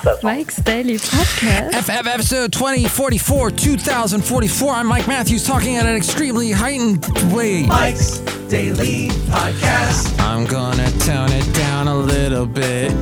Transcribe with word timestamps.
process. 0.00 0.22
Mike's 0.22 0.56
Daily 0.56 0.96
Podcast. 0.96 1.74
FF 1.82 2.06
episode 2.06 2.52
2044, 2.52 3.50
2044. 3.50 4.70
I'm 4.72 4.86
Mike 4.86 5.06
Matthews 5.06 5.46
talking 5.46 5.76
at 5.76 5.84
an 5.84 5.94
extremely 5.94 6.50
heightened 6.50 7.04
way. 7.32 7.66
Mike's 7.66 8.18
Daily 8.48 9.08
Podcast. 9.28 10.18
I'm 10.20 10.46
gonna 10.46 10.90
tone 11.00 11.30
it 11.30 11.54
down 11.54 11.88
a 11.88 11.96
little 11.96 12.46
bit 12.46 12.92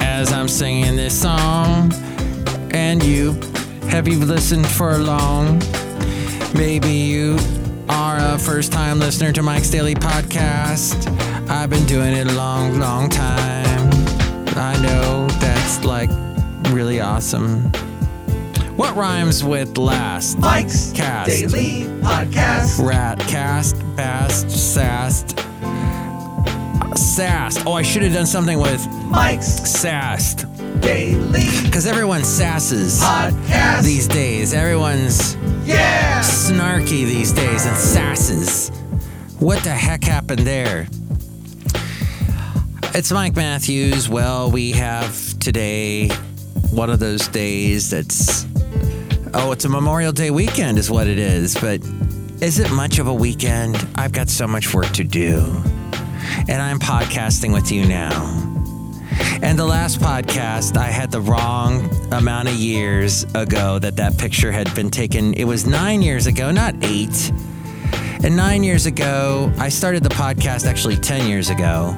as 0.00 0.32
I'm 0.32 0.48
singing 0.48 0.96
this 0.96 1.20
song. 1.20 1.92
And 2.70 3.02
you, 3.02 3.32
have 3.90 4.08
you 4.08 4.18
listened 4.18 4.66
for 4.66 4.96
long? 4.96 5.58
Maybe 6.54 6.90
you 6.90 7.36
are 7.90 8.16
a 8.18 8.38
first 8.38 8.72
time 8.72 8.98
listener 8.98 9.32
to 9.32 9.42
Mike's 9.42 9.68
Daily 9.68 9.94
Podcast. 9.94 11.08
I've 11.50 11.68
been 11.68 11.84
doing 11.86 12.14
it 12.14 12.26
a 12.26 12.32
long, 12.32 12.78
long 12.78 13.10
time. 13.10 13.90
I 14.56 14.80
know 14.82 15.28
that's 15.40 15.84
like 15.84 16.10
really 16.72 17.00
awesome. 17.00 17.70
What 18.76 18.94
rhymes 18.96 19.42
with 19.42 19.76
last? 19.76 20.38
Mike's 20.38 20.92
Cast. 20.92 21.30
Daily 21.30 21.84
Podcast. 22.00 22.84
Rat, 22.84 23.18
cast, 23.20 23.76
bast, 23.96 24.50
sassed, 24.50 25.38
sassed. 26.96 27.66
Oh, 27.66 27.72
I 27.72 27.82
should 27.82 28.02
have 28.02 28.12
done 28.12 28.26
something 28.26 28.58
with 28.60 28.86
Mike's 29.06 29.46
sassed. 29.46 30.46
Daily 30.80 31.42
Because 31.64 31.86
everyone 31.86 32.20
sasses 32.22 33.00
Podcast. 33.00 33.82
these 33.82 34.06
days. 34.06 34.54
Everyone's 34.54 35.34
yeah. 35.64 36.20
snarky 36.20 37.04
these 37.04 37.32
days 37.32 37.66
and 37.66 37.76
sasses. 37.76 38.70
What 39.40 39.62
the 39.64 39.70
heck 39.70 40.04
happened 40.04 40.40
there? 40.40 40.86
It's 42.94 43.10
Mike 43.12 43.34
Matthews. 43.36 44.08
Well, 44.08 44.50
we 44.50 44.72
have 44.72 45.38
today 45.38 46.10
one 46.70 46.90
of 46.90 46.98
those 46.98 47.28
days 47.28 47.90
that's. 47.90 48.46
Oh, 49.34 49.52
it's 49.52 49.64
a 49.64 49.68
Memorial 49.68 50.12
Day 50.12 50.30
weekend, 50.30 50.78
is 50.78 50.90
what 50.90 51.06
it 51.06 51.18
is. 51.18 51.54
But 51.54 51.82
is 52.40 52.58
it 52.58 52.70
much 52.72 52.98
of 52.98 53.06
a 53.06 53.14
weekend? 53.14 53.76
I've 53.94 54.12
got 54.12 54.28
so 54.28 54.46
much 54.46 54.72
work 54.72 54.90
to 54.92 55.04
do. 55.04 55.40
And 56.48 56.62
I'm 56.62 56.78
podcasting 56.78 57.52
with 57.52 57.70
you 57.70 57.86
now. 57.86 58.34
And 59.42 59.58
the 59.58 59.64
last 59.64 60.00
podcast, 60.00 60.76
I 60.76 60.86
had 60.86 61.10
the 61.10 61.20
wrong 61.20 61.90
amount 62.12 62.48
of 62.48 62.54
years 62.54 63.24
ago 63.34 63.78
that 63.78 63.96
that 63.96 64.18
picture 64.18 64.50
had 64.50 64.74
been 64.74 64.90
taken. 64.90 65.34
It 65.34 65.44
was 65.44 65.66
nine 65.66 66.02
years 66.02 66.26
ago, 66.26 66.50
not 66.50 66.74
eight. 66.82 67.30
And 68.24 68.36
nine 68.36 68.64
years 68.64 68.86
ago, 68.86 69.52
I 69.58 69.68
started 69.68 70.02
the 70.02 70.08
podcast 70.08 70.66
actually 70.66 70.96
10 70.96 71.28
years 71.28 71.50
ago. 71.50 71.96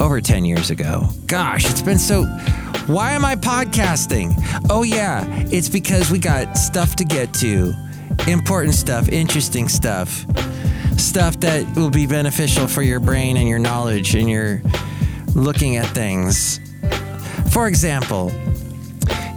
Over 0.00 0.20
10 0.20 0.44
years 0.44 0.70
ago. 0.70 1.08
Gosh, 1.26 1.68
it's 1.68 1.82
been 1.82 1.98
so. 1.98 2.24
Why 2.86 3.12
am 3.12 3.24
I 3.24 3.34
podcasting? 3.34 4.36
Oh, 4.70 4.84
yeah, 4.84 5.24
it's 5.50 5.68
because 5.68 6.08
we 6.08 6.20
got 6.20 6.56
stuff 6.56 6.94
to 6.96 7.04
get 7.04 7.34
to. 7.34 7.74
Important 8.28 8.74
stuff, 8.74 9.08
interesting 9.08 9.68
stuff. 9.68 10.24
Stuff 10.96 11.40
that 11.40 11.66
will 11.74 11.90
be 11.90 12.06
beneficial 12.06 12.68
for 12.68 12.82
your 12.82 13.00
brain 13.00 13.38
and 13.38 13.48
your 13.48 13.58
knowledge 13.58 14.14
and 14.14 14.30
your 14.30 14.62
looking 15.34 15.76
at 15.76 15.86
things. 15.88 16.60
For 17.50 17.66
example, 17.66 18.30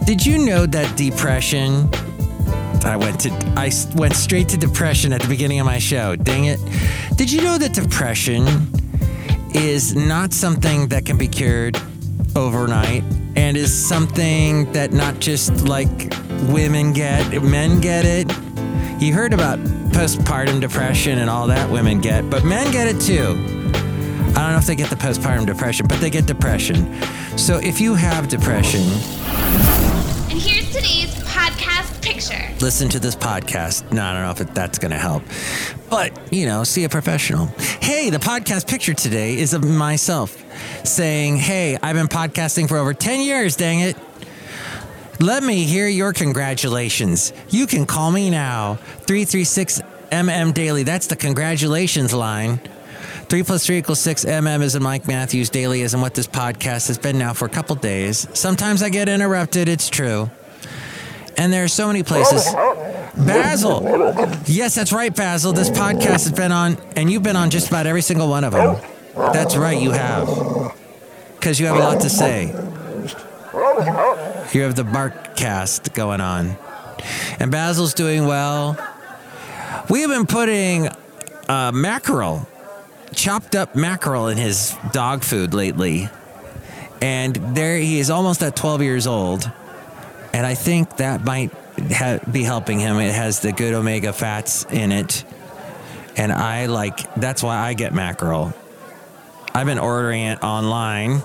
did 0.04 0.24
you 0.24 0.38
know 0.38 0.64
that 0.66 0.96
depression? 0.96 1.90
I 2.84 2.96
went 2.96 3.18
to 3.22 3.30
I 3.56 3.72
went 3.96 4.14
straight 4.14 4.48
to 4.50 4.58
depression 4.58 5.12
at 5.12 5.22
the 5.22 5.28
beginning 5.28 5.58
of 5.58 5.66
my 5.66 5.78
show. 5.78 6.14
Dang 6.14 6.44
it! 6.44 6.60
Did 7.16 7.32
you 7.32 7.42
know 7.42 7.58
that 7.58 7.74
depression 7.74 8.46
is 9.54 9.96
not 9.96 10.32
something 10.32 10.88
that 10.90 11.04
can 11.04 11.18
be 11.18 11.26
cured 11.26 11.76
overnight, 12.36 13.02
and 13.36 13.56
is 13.56 13.72
something 13.72 14.70
that 14.72 14.92
not 14.92 15.18
just 15.20 15.64
like 15.66 16.12
women 16.48 16.92
get, 16.92 17.42
men 17.42 17.80
get 17.80 18.04
it. 18.04 18.30
You 19.02 19.14
heard 19.14 19.32
about 19.32 19.58
postpartum 19.90 20.60
depression 20.60 21.18
and 21.18 21.30
all 21.30 21.46
that 21.48 21.70
women 21.70 22.00
get, 22.00 22.28
but 22.30 22.44
men 22.44 22.70
get 22.72 22.86
it 22.86 23.00
too. 23.00 23.34
I 24.30 24.44
don't 24.44 24.52
know 24.52 24.58
if 24.58 24.66
they 24.66 24.76
get 24.76 24.90
the 24.90 24.96
postpartum 24.96 25.46
depression, 25.46 25.86
but 25.86 26.00
they 26.00 26.10
get 26.10 26.26
depression. 26.26 27.02
So 27.36 27.58
if 27.58 27.80
you 27.80 27.94
have 27.94 28.28
depression, 28.28 28.82
And 30.30 30.38
here's 30.40 30.70
today's 30.72 31.14
podcast 31.24 31.99
picture. 32.28 32.64
listen 32.64 32.88
to 32.90 32.98
this 32.98 33.16
podcast. 33.16 33.90
No, 33.92 34.04
I 34.04 34.12
don't 34.12 34.22
know 34.22 34.30
if 34.30 34.40
it, 34.40 34.54
that's 34.54 34.78
going 34.78 34.90
to 34.90 34.98
help. 34.98 35.22
But, 35.88 36.32
you 36.32 36.46
know, 36.46 36.64
see 36.64 36.84
a 36.84 36.88
professional. 36.88 37.46
Hey, 37.80 38.10
the 38.10 38.18
podcast 38.18 38.68
picture 38.68 38.94
today 38.94 39.38
is 39.38 39.54
of 39.54 39.64
myself 39.64 40.44
saying, 40.84 41.36
Hey, 41.36 41.76
I've 41.82 41.96
been 41.96 42.08
podcasting 42.08 42.68
for 42.68 42.76
over 42.76 42.94
10 42.94 43.20
years, 43.20 43.56
dang 43.56 43.80
it. 43.80 43.96
Let 45.20 45.42
me 45.42 45.64
hear 45.64 45.86
your 45.86 46.12
congratulations. 46.12 47.32
You 47.50 47.66
can 47.66 47.84
call 47.84 48.10
me 48.10 48.30
now. 48.30 48.76
336 48.76 49.82
MM 50.10 50.54
Daily. 50.54 50.82
That's 50.82 51.08
the 51.08 51.16
congratulations 51.16 52.14
line. 52.14 52.58
Three 53.28 53.42
plus 53.44 53.64
three 53.64 53.78
equals 53.78 54.00
six. 54.00 54.24
MM 54.24 54.60
is 54.62 54.74
in 54.74 54.82
Mike 54.82 55.06
Matthews 55.06 55.50
Daily 55.50 55.82
is 55.82 55.94
in 55.94 56.00
what 56.00 56.14
this 56.14 56.26
podcast 56.26 56.88
has 56.88 56.98
been 56.98 57.16
now 57.16 57.32
for 57.32 57.44
a 57.44 57.48
couple 57.48 57.76
days. 57.76 58.26
Sometimes 58.36 58.82
I 58.82 58.88
get 58.88 59.08
interrupted. 59.08 59.68
It's 59.68 59.88
true. 59.88 60.30
And 61.40 61.50
there 61.50 61.64
are 61.64 61.68
so 61.68 61.86
many 61.86 62.02
places. 62.02 62.44
Basil. 63.16 63.80
Yes, 64.44 64.74
that's 64.74 64.92
right, 64.92 65.16
Basil. 65.16 65.54
This 65.54 65.70
podcast 65.70 66.28
has 66.28 66.32
been 66.32 66.52
on, 66.52 66.76
and 66.96 67.10
you've 67.10 67.22
been 67.22 67.34
on 67.34 67.48
just 67.48 67.68
about 67.68 67.86
every 67.86 68.02
single 68.02 68.28
one 68.28 68.44
of 68.44 68.52
them. 68.52 68.76
That's 69.14 69.56
right, 69.56 69.80
you 69.80 69.90
have. 69.90 70.28
Because 71.36 71.58
you 71.58 71.64
have 71.64 71.76
a 71.76 71.78
lot 71.78 72.02
to 72.02 72.10
say. 72.10 72.48
You 74.52 74.60
have 74.64 74.74
the 74.74 74.84
bark 74.84 75.34
cast 75.34 75.94
going 75.94 76.20
on. 76.20 76.58
And 77.38 77.50
Basil's 77.50 77.94
doing 77.94 78.26
well. 78.26 78.76
We 79.88 80.02
have 80.02 80.10
been 80.10 80.26
putting 80.26 80.90
uh, 81.48 81.72
mackerel, 81.72 82.46
chopped 83.14 83.54
up 83.54 83.74
mackerel 83.74 84.28
in 84.28 84.36
his 84.36 84.76
dog 84.92 85.22
food 85.22 85.54
lately. 85.54 86.10
And 87.00 87.34
there 87.56 87.78
he 87.78 87.98
is 87.98 88.10
almost 88.10 88.42
at 88.42 88.56
12 88.56 88.82
years 88.82 89.06
old. 89.06 89.50
And 90.32 90.46
I 90.46 90.54
think 90.54 90.96
that 90.98 91.24
might 91.24 91.52
ha- 91.92 92.20
be 92.30 92.42
helping 92.42 92.78
him. 92.78 92.98
It 92.98 93.14
has 93.14 93.40
the 93.40 93.52
good 93.52 93.74
omega 93.74 94.12
fats 94.12 94.64
in 94.70 94.92
it. 94.92 95.24
And 96.16 96.32
I 96.32 96.66
like, 96.66 97.14
that's 97.14 97.42
why 97.42 97.56
I 97.56 97.74
get 97.74 97.94
mackerel. 97.94 98.52
I've 99.54 99.66
been 99.66 99.78
ordering 99.78 100.22
it 100.22 100.42
online. 100.42 101.22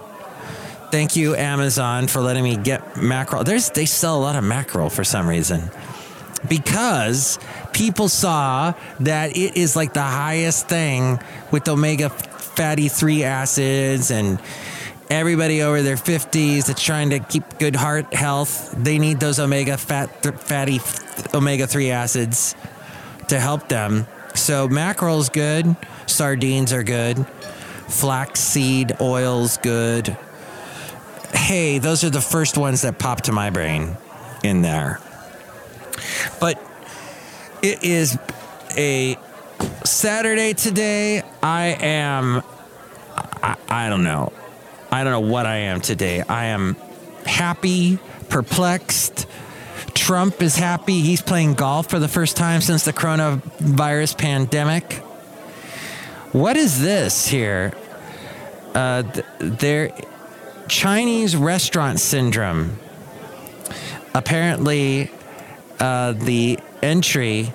Thank 0.92 1.16
you, 1.16 1.36
Amazon, 1.36 2.08
for 2.08 2.22
letting 2.22 2.44
me 2.44 2.58
get 2.58 2.98
mackerel. 2.98 3.44
There's, 3.44 3.70
they 3.70 3.86
sell 3.86 4.18
a 4.18 4.22
lot 4.22 4.36
of 4.36 4.44
mackerel 4.44 4.90
for 4.90 5.04
some 5.04 5.28
reason 5.28 5.70
because 6.48 7.40
people 7.74 8.08
saw 8.08 8.74
that 9.02 9.36
it 9.36 9.58
is 9.58 9.76
like 9.76 9.94
the 9.94 10.02
highest 10.02 10.68
thing 10.68 11.20
with 11.52 11.68
omega 11.68 12.10
fatty 12.10 12.88
3 12.88 13.24
acids 13.24 14.12
and 14.12 14.40
everybody 15.10 15.62
over 15.62 15.82
their 15.82 15.96
50s 15.96 16.68
that's 16.68 16.84
trying 16.84 17.12
to 17.12 17.20
keep 17.20 17.60
good 17.60 17.76
heart 17.76 18.14
health 18.14 18.74
they 18.78 18.98
need 18.98 19.20
those 19.20 19.40
omega 19.40 19.78
fat 19.78 20.24
th- 20.24 20.36
fatty 20.36 20.80
omega 21.34 21.68
3 21.68 21.92
acids 21.92 22.56
to 23.28 23.40
help 23.40 23.70
them 23.70 24.08
so 24.34 24.68
mackerel's 24.68 25.30
good 25.30 25.76
sardines 26.08 26.74
are 26.74 26.84
good 26.84 27.26
flaxseed 27.88 29.00
oil's 29.00 29.58
good 29.58 30.18
hey 31.34 31.78
those 31.78 32.04
are 32.04 32.10
the 32.10 32.22
first 32.22 32.58
ones 32.58 32.82
that 32.82 32.98
pop 32.98 33.22
to 33.22 33.32
my 33.32 33.50
brain 33.50 33.96
in 34.44 34.62
there 34.62 35.00
but 36.40 36.60
it 37.62 37.84
is 37.84 38.18
a 38.78 39.18
Saturday 39.84 40.54
today. 40.54 41.22
I 41.42 41.68
am, 41.80 42.44
I, 43.16 43.56
I 43.70 43.90
don't 43.90 44.04
know. 44.04 44.34
I 44.92 45.04
don't 45.04 45.12
know 45.12 45.32
what 45.32 45.46
I 45.46 45.58
am 45.58 45.82
today. 45.82 46.22
I 46.22 46.46
am 46.46 46.76
happy, 47.26 48.00
perplexed. 48.30 49.28
Trump 49.94 50.42
is 50.42 50.56
happy. 50.56 51.02
He's 51.02 51.22
playing 51.22 51.56
golf 51.56 51.90
for 51.90 52.00
the 52.00 52.08
first 52.08 52.38
time 52.38 52.62
since 52.62 52.86
the 52.86 52.94
coronavirus 52.94 54.18
pandemic. 54.18 54.94
What 56.32 56.58
is 56.58 56.82
this 56.82 57.28
here? 57.28 57.74
Uh, 58.74 59.04
th- 59.04 59.26
there, 59.40 59.98
Chinese 60.68 61.36
restaurant 61.36 62.00
syndrome. 62.00 62.78
Apparently, 64.14 65.12
uh, 65.80 66.12
the 66.14 66.60
entry, 66.82 67.54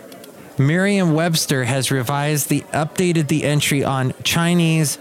Merriam-Webster 0.58 1.64
has 1.64 1.90
revised 1.90 2.48
the 2.48 2.60
updated 2.72 3.28
the 3.28 3.44
entry 3.44 3.84
on 3.84 4.14
Chinese 4.24 4.98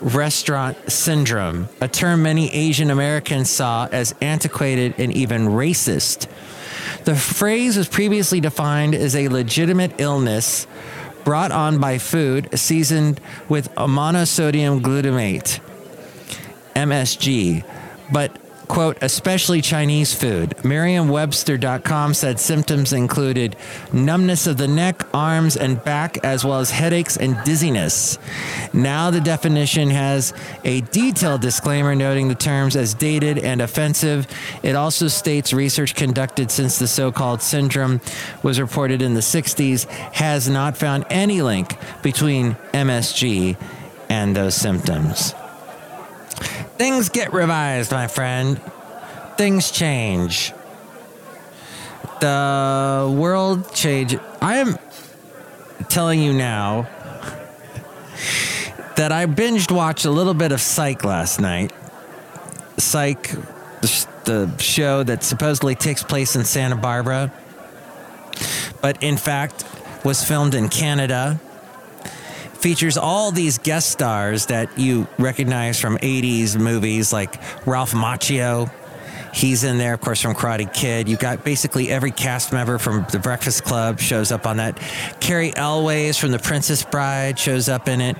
restaurant 0.00 0.76
syndrome, 0.90 1.68
a 1.80 1.88
term 1.88 2.22
many 2.22 2.52
Asian 2.52 2.90
Americans 2.90 3.50
saw 3.50 3.88
as 3.90 4.14
antiquated 4.20 4.94
and 4.98 5.12
even 5.12 5.46
racist. 5.48 6.28
The 7.04 7.14
phrase 7.14 7.76
was 7.76 7.88
previously 7.88 8.40
defined 8.40 8.94
as 8.94 9.14
a 9.14 9.28
legitimate 9.28 9.94
illness 9.98 10.66
brought 11.24 11.50
on 11.50 11.78
by 11.78 11.98
food 11.98 12.48
seasoned 12.58 13.20
with 13.48 13.74
monosodium 13.74 14.80
glutamate, 14.80 15.60
MSG, 16.74 17.64
but 18.12 18.38
quote, 18.68 18.98
especially 19.02 19.60
Chinese 19.60 20.14
food. 20.14 20.54
Merriam-Webster.com 20.64 22.14
said 22.14 22.40
symptoms 22.40 22.92
included 22.92 23.56
numbness 23.92 24.46
of 24.46 24.56
the 24.56 24.68
neck, 24.68 25.02
arms, 25.14 25.56
and 25.56 25.82
back, 25.84 26.18
as 26.24 26.44
well 26.44 26.60
as 26.60 26.70
headaches 26.70 27.16
and 27.16 27.36
dizziness. 27.44 28.18
Now 28.72 29.10
the 29.10 29.20
definition 29.20 29.90
has 29.90 30.32
a 30.64 30.80
detailed 30.82 31.40
disclaimer 31.40 31.94
noting 31.94 32.28
the 32.28 32.34
terms 32.34 32.76
as 32.76 32.94
dated 32.94 33.38
and 33.38 33.60
offensive. 33.60 34.26
It 34.62 34.76
also 34.76 35.08
states 35.08 35.52
research 35.52 35.94
conducted 35.94 36.50
since 36.50 36.78
the 36.78 36.88
so-called 36.88 37.42
syndrome 37.42 38.00
was 38.42 38.60
reported 38.60 39.02
in 39.02 39.14
the 39.14 39.20
60s 39.20 39.86
has 40.12 40.48
not 40.48 40.76
found 40.76 41.04
any 41.10 41.42
link 41.42 41.76
between 42.02 42.54
MSG 42.72 43.56
and 44.08 44.36
those 44.36 44.54
symptoms. 44.54 45.34
Things 46.78 47.08
get 47.08 47.32
revised, 47.32 47.90
my 47.90 48.06
friend. 48.06 48.60
Things 49.36 49.70
change. 49.70 50.52
The 52.20 53.14
world 53.16 53.74
change. 53.74 54.16
I 54.42 54.56
am 54.58 54.76
telling 55.88 56.22
you 56.22 56.32
now 56.32 56.86
that 58.96 59.12
I 59.12 59.26
binged 59.26 59.70
watched 59.70 60.04
a 60.04 60.10
little 60.10 60.34
bit 60.34 60.52
of 60.52 60.60
Psych 60.60 61.04
last 61.04 61.40
night. 61.40 61.72
Psych, 62.76 63.30
the 64.24 64.54
show 64.58 65.02
that 65.02 65.22
supposedly 65.22 65.74
takes 65.74 66.02
place 66.02 66.36
in 66.36 66.44
Santa 66.44 66.76
Barbara, 66.76 67.32
but 68.82 69.02
in 69.02 69.16
fact 69.16 69.64
was 70.04 70.22
filmed 70.22 70.54
in 70.54 70.68
Canada 70.68 71.40
features 72.56 72.96
all 72.96 73.30
these 73.30 73.58
guest 73.58 73.90
stars 73.90 74.46
that 74.46 74.78
you 74.78 75.06
recognize 75.18 75.80
from 75.80 75.98
80s 75.98 76.58
movies 76.58 77.12
like 77.12 77.40
Ralph 77.66 77.92
Macchio. 77.92 78.70
He's 79.32 79.64
in 79.64 79.76
there, 79.78 79.94
of 79.94 80.00
course, 80.00 80.22
from 80.22 80.34
Karate 80.34 80.72
Kid. 80.72 81.08
You've 81.08 81.18
got 81.18 81.44
basically 81.44 81.90
every 81.90 82.10
cast 82.10 82.52
member 82.52 82.78
from 82.78 83.06
The 83.10 83.18
Breakfast 83.18 83.64
Club 83.64 84.00
shows 84.00 84.32
up 84.32 84.46
on 84.46 84.56
that. 84.56 84.78
Cary 85.20 85.54
Elwes 85.54 86.16
from 86.16 86.30
The 86.30 86.38
Princess 86.38 86.82
Bride 86.82 87.38
shows 87.38 87.68
up 87.68 87.86
in 87.86 88.00
it. 88.00 88.16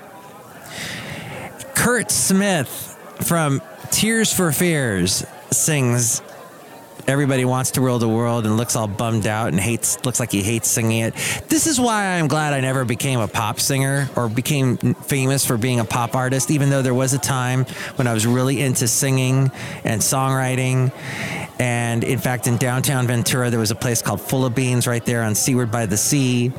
Curt 1.74 2.10
Smith 2.10 2.98
from 3.22 3.62
Tears 3.90 4.32
for 4.32 4.52
Fears 4.52 5.24
sings 5.50 6.20
everybody 7.06 7.44
wants 7.44 7.72
to 7.72 7.80
rule 7.80 7.98
the 7.98 8.08
world 8.08 8.46
and 8.46 8.56
looks 8.56 8.76
all 8.76 8.88
bummed 8.88 9.26
out 9.26 9.48
and 9.48 9.60
hates 9.60 10.04
looks 10.04 10.18
like 10.18 10.32
he 10.32 10.42
hates 10.42 10.68
singing 10.68 11.00
it. 11.00 11.14
This 11.48 11.66
is 11.66 11.80
why 11.80 12.18
I'm 12.18 12.28
glad 12.28 12.52
I 12.52 12.60
never 12.60 12.84
became 12.84 13.20
a 13.20 13.28
pop 13.28 13.60
singer 13.60 14.08
or 14.16 14.28
became 14.28 14.76
famous 14.76 15.44
for 15.46 15.56
being 15.56 15.80
a 15.80 15.84
pop 15.84 16.14
artist 16.14 16.50
even 16.50 16.70
though 16.70 16.82
there 16.82 16.94
was 16.94 17.14
a 17.14 17.18
time 17.18 17.64
when 17.96 18.06
I 18.06 18.12
was 18.12 18.26
really 18.26 18.60
into 18.60 18.88
singing 18.88 19.50
and 19.84 20.00
songwriting. 20.00 20.92
And 21.58 22.04
in 22.04 22.18
fact 22.18 22.46
in 22.46 22.56
downtown 22.56 23.06
Ventura 23.06 23.50
there 23.50 23.60
was 23.60 23.70
a 23.70 23.76
place 23.76 24.02
called 24.02 24.20
Full 24.20 24.44
of 24.44 24.54
Beans 24.54 24.86
right 24.86 25.04
there 25.04 25.22
on 25.22 25.34
Seaward 25.34 25.70
by 25.70 25.86
the 25.86 25.96
Sea. 25.96 26.52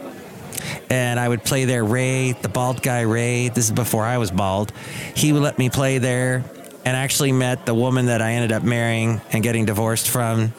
And 0.89 1.19
I 1.19 1.27
would 1.27 1.43
play 1.43 1.65
there 1.65 1.83
Ray, 1.83 2.31
the 2.31 2.49
bald 2.49 2.81
guy 2.81 3.01
Ray. 3.01 3.49
This 3.49 3.65
is 3.65 3.71
before 3.71 4.05
I 4.05 4.17
was 4.17 4.31
bald. 4.31 4.71
He 5.13 5.33
would 5.33 5.43
let 5.43 5.57
me 5.57 5.69
play 5.69 5.97
there 5.97 6.43
and 6.87 6.95
actually 6.95 7.33
met 7.33 7.65
the 7.65 7.75
woman 7.75 8.05
that 8.05 8.21
I 8.21 8.31
ended 8.31 8.53
up 8.53 8.63
marrying 8.63 9.19
and 9.33 9.43
getting 9.43 9.65
divorced 9.65 10.09
from 10.09 10.53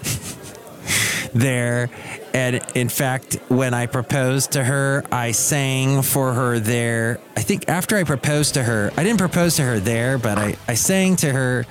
there. 1.32 1.88
And 2.34 2.60
in 2.74 2.90
fact, 2.90 3.38
when 3.48 3.72
I 3.72 3.86
proposed 3.86 4.52
to 4.52 4.62
her, 4.62 5.06
I 5.10 5.30
sang 5.32 6.02
for 6.02 6.34
her 6.34 6.58
there. 6.58 7.18
I 7.34 7.40
think 7.40 7.70
after 7.70 7.96
I 7.96 8.04
proposed 8.04 8.54
to 8.54 8.62
her, 8.62 8.90
I 8.94 9.04
didn't 9.04 9.20
propose 9.20 9.56
to 9.56 9.62
her 9.62 9.80
there, 9.80 10.18
but 10.18 10.36
I, 10.36 10.56
I 10.68 10.74
sang 10.74 11.16
to 11.16 11.32
her 11.32 11.64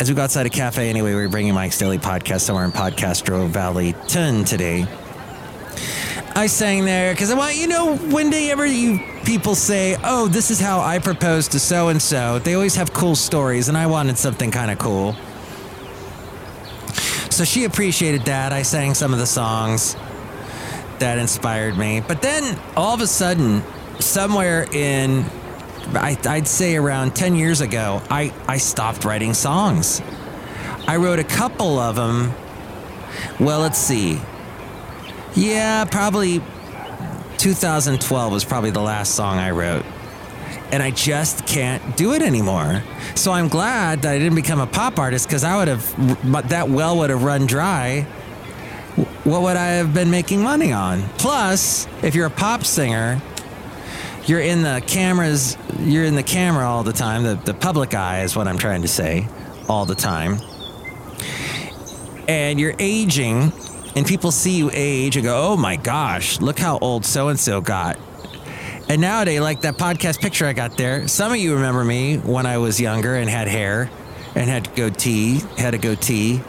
as 0.00 0.08
we 0.08 0.14
go 0.14 0.22
outside 0.22 0.46
a 0.46 0.50
cafe 0.50 0.88
anyway. 0.88 1.10
We 1.10 1.20
were 1.20 1.28
bringing 1.28 1.52
Mike's 1.52 1.76
Daily 1.76 1.98
Podcast 1.98 2.40
somewhere 2.40 2.64
in 2.64 2.72
Podcastro 2.72 3.48
Valley 3.48 3.94
Ton 4.06 4.46
today. 4.46 4.86
I 6.34 6.46
sang 6.46 6.86
there 6.86 7.12
because 7.12 7.30
I 7.30 7.34
want, 7.34 7.56
you 7.56 7.66
know, 7.66 7.98
whenever 7.98 8.64
you 8.64 8.96
people 9.28 9.54
say, 9.54 9.94
oh, 10.04 10.26
this 10.26 10.50
is 10.50 10.58
how 10.58 10.80
I 10.80 10.98
proposed 11.00 11.52
to 11.52 11.60
so 11.60 11.88
and 11.88 12.00
so, 12.00 12.38
they 12.38 12.54
always 12.54 12.76
have 12.76 12.94
cool 12.94 13.14
stories, 13.14 13.68
and 13.68 13.76
I 13.76 13.84
wanted 13.84 14.16
something 14.16 14.50
kind 14.50 14.70
of 14.70 14.78
cool. 14.78 15.14
So 17.30 17.44
she 17.44 17.64
appreciated 17.64 18.22
that. 18.22 18.54
I 18.54 18.62
sang 18.62 18.94
some 18.94 19.12
of 19.12 19.18
the 19.18 19.26
songs 19.26 19.96
that 21.00 21.18
inspired 21.18 21.76
me. 21.76 22.00
But 22.00 22.22
then 22.22 22.58
all 22.74 22.94
of 22.94 23.02
a 23.02 23.06
sudden, 23.06 23.62
somewhere 24.00 24.66
in, 24.72 25.26
I, 25.92 26.16
I'd 26.24 26.48
say 26.48 26.76
around 26.76 27.14
10 27.14 27.34
years 27.34 27.60
ago, 27.60 28.00
I, 28.08 28.32
I 28.48 28.56
stopped 28.56 29.04
writing 29.04 29.34
songs. 29.34 30.00
I 30.86 30.96
wrote 30.96 31.18
a 31.18 31.24
couple 31.24 31.78
of 31.78 31.96
them. 31.96 32.32
Well, 33.38 33.60
let's 33.60 33.78
see. 33.78 34.22
Yeah, 35.34 35.84
probably 35.84 36.40
2012 37.38 38.32
was 38.32 38.44
probably 38.44 38.70
the 38.70 38.80
last 38.80 39.14
song 39.14 39.38
I 39.38 39.52
wrote. 39.52 39.84
And 40.70 40.82
I 40.82 40.90
just 40.90 41.46
can't 41.46 41.96
do 41.96 42.12
it 42.12 42.20
anymore. 42.20 42.82
So 43.14 43.32
I'm 43.32 43.48
glad 43.48 44.02
that 44.02 44.12
I 44.12 44.18
didn't 44.18 44.34
become 44.34 44.60
a 44.60 44.66
pop 44.66 44.98
artist 44.98 45.26
because 45.26 45.44
I 45.44 45.56
would 45.56 45.68
have, 45.68 46.48
that 46.50 46.68
well 46.68 46.98
would 46.98 47.10
have 47.10 47.22
run 47.22 47.46
dry. 47.46 48.02
What 49.24 49.42
would 49.42 49.56
I 49.56 49.68
have 49.72 49.94
been 49.94 50.10
making 50.10 50.42
money 50.42 50.72
on? 50.72 51.02
Plus, 51.16 51.86
if 52.02 52.14
you're 52.14 52.26
a 52.26 52.30
pop 52.30 52.64
singer, 52.64 53.22
you're 54.26 54.40
in 54.40 54.62
the 54.62 54.82
cameras, 54.86 55.56
you're 55.78 56.04
in 56.04 56.16
the 56.16 56.22
camera 56.22 56.66
all 56.66 56.82
the 56.82 56.92
time. 56.92 57.22
The, 57.22 57.36
the 57.36 57.54
public 57.54 57.94
eye 57.94 58.22
is 58.22 58.36
what 58.36 58.46
I'm 58.46 58.58
trying 58.58 58.82
to 58.82 58.88
say 58.88 59.26
all 59.68 59.86
the 59.86 59.94
time. 59.94 60.38
And 62.26 62.60
you're 62.60 62.74
aging 62.78 63.52
and 63.98 64.06
people 64.06 64.30
see 64.30 64.52
you 64.52 64.70
age 64.72 65.16
and 65.16 65.24
go, 65.24 65.36
"Oh 65.48 65.56
my 65.56 65.74
gosh, 65.74 66.40
look 66.40 66.56
how 66.56 66.78
old 66.78 67.04
so 67.04 67.28
and 67.28 67.38
so 67.38 67.60
got." 67.60 67.98
And 68.88 69.00
nowadays, 69.00 69.40
like 69.40 69.62
that 69.62 69.76
podcast 69.76 70.20
picture 70.20 70.46
I 70.46 70.52
got 70.52 70.76
there, 70.76 71.08
some 71.08 71.32
of 71.32 71.38
you 71.38 71.54
remember 71.54 71.82
me 71.82 72.18
when 72.18 72.46
I 72.46 72.58
was 72.58 72.80
younger 72.80 73.16
and 73.16 73.28
had 73.28 73.48
hair 73.48 73.90
and 74.36 74.48
had 74.48 74.72
goatee, 74.76 75.42
had 75.56 75.74
a 75.74 75.78
goatee. 75.78 76.40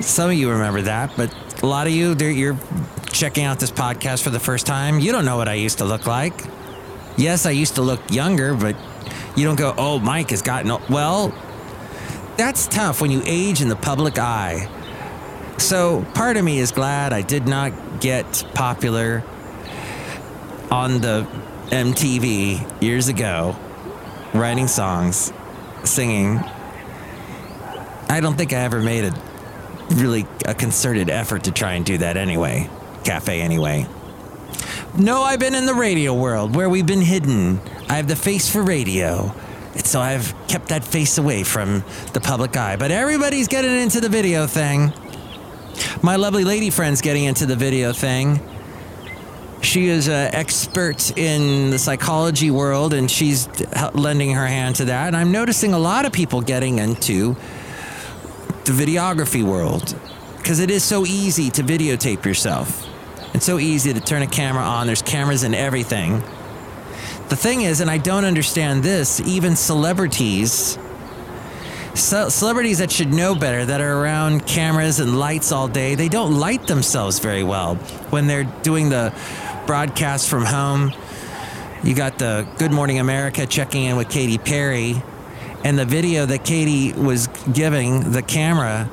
Some 0.00 0.30
of 0.30 0.36
you 0.36 0.50
remember 0.50 0.80
that, 0.82 1.10
but 1.18 1.34
a 1.62 1.66
lot 1.66 1.86
of 1.86 1.92
you, 1.92 2.14
you're 2.14 2.58
checking 3.12 3.44
out 3.44 3.60
this 3.60 3.70
podcast 3.70 4.22
for 4.22 4.30
the 4.30 4.40
first 4.40 4.64
time. 4.64 5.00
You 5.00 5.12
don't 5.12 5.26
know 5.26 5.36
what 5.36 5.48
I 5.48 5.54
used 5.54 5.78
to 5.78 5.84
look 5.84 6.06
like. 6.06 6.44
Yes, 7.18 7.44
I 7.44 7.50
used 7.50 7.74
to 7.74 7.82
look 7.82 8.00
younger, 8.10 8.54
but 8.54 8.74
you 9.36 9.44
don't 9.44 9.58
go, 9.58 9.74
"Oh, 9.76 9.98
Mike 9.98 10.30
has 10.30 10.40
gotten 10.40 10.70
old." 10.70 10.88
well." 10.88 11.30
That's 12.38 12.68
tough 12.68 13.02
when 13.02 13.10
you 13.10 13.20
age 13.26 13.60
in 13.60 13.68
the 13.68 13.76
public 13.76 14.18
eye 14.18 14.68
so 15.58 16.06
part 16.14 16.36
of 16.36 16.44
me 16.44 16.58
is 16.58 16.72
glad 16.72 17.12
I 17.12 17.22
did 17.22 17.46
not 17.46 18.00
get 18.00 18.44
popular 18.54 19.22
on 20.70 21.00
the 21.00 21.26
MTV 21.68 22.82
years 22.82 23.08
ago, 23.08 23.56
writing 24.32 24.68
songs, 24.68 25.32
singing. 25.84 26.38
I 28.08 28.20
don't 28.20 28.36
think 28.36 28.52
I 28.52 28.56
ever 28.56 28.80
made 28.80 29.04
a 29.04 29.22
really 29.94 30.26
a 30.46 30.54
concerted 30.54 31.10
effort 31.10 31.44
to 31.44 31.52
try 31.52 31.74
and 31.74 31.84
do 31.84 31.98
that 31.98 32.16
anyway. 32.16 32.70
Cafe 33.04 33.40
anyway. 33.40 33.86
No, 34.96 35.22
I've 35.22 35.40
been 35.40 35.54
in 35.54 35.66
the 35.66 35.74
radio 35.74 36.14
world 36.14 36.56
where 36.56 36.68
we've 36.68 36.86
been 36.86 37.02
hidden. 37.02 37.60
I 37.88 37.94
have 37.94 38.08
the 38.08 38.16
face 38.16 38.50
for 38.50 38.62
radio. 38.62 39.34
So 39.76 40.00
I've 40.00 40.34
kept 40.48 40.68
that 40.68 40.82
face 40.84 41.18
away 41.18 41.44
from 41.44 41.84
the 42.12 42.20
public 42.20 42.56
eye. 42.56 42.76
But 42.76 42.90
everybody's 42.90 43.48
getting 43.48 43.70
into 43.70 44.00
the 44.00 44.08
video 44.08 44.46
thing. 44.46 44.92
My 46.02 46.16
lovely 46.16 46.44
lady 46.44 46.70
friend's 46.70 47.00
getting 47.00 47.24
into 47.24 47.46
the 47.46 47.56
video 47.56 47.92
thing. 47.92 48.40
She 49.60 49.86
is 49.86 50.08
an 50.08 50.34
expert 50.34 51.16
in 51.18 51.70
the 51.70 51.78
psychology 51.78 52.50
world 52.50 52.94
and 52.94 53.10
she's 53.10 53.48
lending 53.92 54.32
her 54.34 54.46
hand 54.46 54.76
to 54.76 54.86
that. 54.86 55.08
And 55.08 55.16
I'm 55.16 55.32
noticing 55.32 55.74
a 55.74 55.78
lot 55.78 56.06
of 56.06 56.12
people 56.12 56.40
getting 56.40 56.78
into 56.78 57.34
the 58.64 58.72
videography 58.72 59.42
world 59.42 59.98
because 60.36 60.60
it 60.60 60.70
is 60.70 60.84
so 60.84 61.04
easy 61.04 61.50
to 61.50 61.62
videotape 61.62 62.24
yourself. 62.24 62.86
It's 63.34 63.44
so 63.44 63.58
easy 63.58 63.92
to 63.92 64.00
turn 64.00 64.22
a 64.22 64.26
camera 64.26 64.62
on. 64.62 64.86
There's 64.86 65.02
cameras 65.02 65.42
in 65.42 65.54
everything. 65.54 66.22
The 67.28 67.36
thing 67.36 67.62
is, 67.62 67.80
and 67.80 67.90
I 67.90 67.98
don't 67.98 68.24
understand 68.24 68.82
this, 68.82 69.20
even 69.20 69.54
celebrities 69.56 70.78
Ce- 71.98 72.32
celebrities 72.32 72.78
that 72.78 72.92
should 72.92 73.12
know 73.12 73.34
better, 73.34 73.64
that 73.64 73.80
are 73.80 74.00
around 74.00 74.46
cameras 74.46 75.00
and 75.00 75.18
lights 75.18 75.50
all 75.50 75.66
day, 75.66 75.96
they 75.96 76.08
don't 76.08 76.38
light 76.38 76.64
themselves 76.68 77.18
very 77.18 77.42
well 77.42 77.74
when 78.10 78.28
they're 78.28 78.44
doing 78.62 78.88
the 78.88 79.12
broadcast 79.66 80.28
from 80.28 80.44
home. 80.44 80.92
You 81.82 81.94
got 81.94 82.18
the 82.18 82.46
Good 82.58 82.70
Morning 82.70 83.00
America 83.00 83.46
checking 83.46 83.84
in 83.84 83.96
with 83.96 84.08
Katy 84.08 84.38
Perry, 84.38 85.02
and 85.64 85.76
the 85.76 85.84
video 85.84 86.24
that 86.24 86.44
Katy 86.44 86.92
was 86.92 87.26
giving, 87.52 88.12
the 88.12 88.22
camera, 88.22 88.88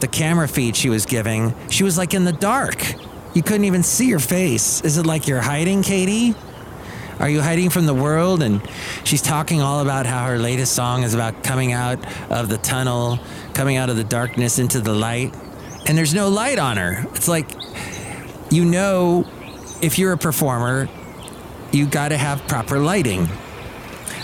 the 0.00 0.08
camera 0.08 0.46
feed 0.46 0.76
she 0.76 0.90
was 0.90 1.06
giving, 1.06 1.54
she 1.70 1.84
was 1.84 1.96
like 1.96 2.12
in 2.12 2.24
the 2.24 2.32
dark. 2.32 2.84
You 3.32 3.42
couldn't 3.42 3.64
even 3.64 3.82
see 3.82 4.10
her 4.10 4.18
face. 4.18 4.82
Is 4.82 4.98
it 4.98 5.06
like 5.06 5.26
you're 5.26 5.40
hiding, 5.40 5.82
Katy? 5.82 6.34
Are 7.20 7.28
you 7.28 7.42
hiding 7.42 7.68
from 7.68 7.84
the 7.84 7.92
world? 7.92 8.42
And 8.42 8.62
she's 9.04 9.20
talking 9.20 9.60
all 9.60 9.80
about 9.80 10.06
how 10.06 10.26
her 10.26 10.38
latest 10.38 10.72
song 10.72 11.02
is 11.02 11.12
about 11.12 11.44
coming 11.44 11.72
out 11.72 11.98
of 12.30 12.48
the 12.48 12.56
tunnel, 12.56 13.20
coming 13.52 13.76
out 13.76 13.90
of 13.90 13.96
the 13.96 14.04
darkness 14.04 14.58
into 14.58 14.80
the 14.80 14.94
light. 14.94 15.34
And 15.86 15.98
there's 15.98 16.14
no 16.14 16.30
light 16.30 16.58
on 16.58 16.78
her. 16.78 17.04
It's 17.14 17.28
like, 17.28 17.50
you 18.50 18.64
know, 18.64 19.26
if 19.82 19.98
you're 19.98 20.14
a 20.14 20.18
performer, 20.18 20.88
you 21.72 21.86
got 21.86 22.08
to 22.08 22.16
have 22.16 22.48
proper 22.48 22.78
lighting. 22.78 23.28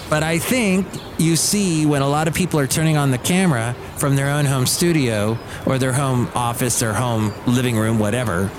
But 0.09 0.23
I 0.23 0.39
think 0.39 0.87
you 1.19 1.37
see 1.37 1.85
when 1.85 2.01
a 2.01 2.09
lot 2.09 2.29
of 2.29 2.35
people 2.35 2.61
are 2.61 2.67
turning 2.67 2.97
on 2.97 3.11
the 3.11 3.19
camera 3.19 3.75
from 3.97 4.17
their 4.17 4.31
own 4.31 4.47
home 4.47 4.67
studio 4.67 5.39
or 5.67 5.79
their 5.79 5.93
home 5.93 6.31
office 6.35 6.83
or 6.83 6.95
home 6.95 7.35
living 7.47 7.77
room, 7.77 7.99
whatever. 7.99 8.51